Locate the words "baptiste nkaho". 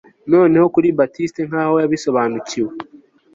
0.99-1.73